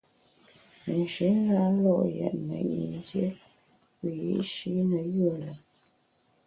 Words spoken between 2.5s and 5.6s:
yin dié wiyi’shi ne yùe lùm.